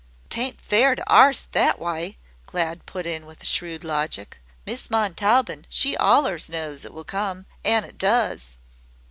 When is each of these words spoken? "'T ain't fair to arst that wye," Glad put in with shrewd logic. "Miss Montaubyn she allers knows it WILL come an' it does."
"'T 0.31 0.41
ain't 0.41 0.59
fair 0.59 0.95
to 0.95 1.07
arst 1.07 1.51
that 1.51 1.77
wye," 1.77 2.17
Glad 2.47 2.87
put 2.87 3.05
in 3.05 3.27
with 3.27 3.45
shrewd 3.45 3.83
logic. 3.83 4.41
"Miss 4.65 4.89
Montaubyn 4.89 5.65
she 5.69 5.95
allers 5.97 6.49
knows 6.49 6.83
it 6.85 6.91
WILL 6.91 7.03
come 7.03 7.45
an' 7.63 7.83
it 7.83 7.99
does." 7.99 8.53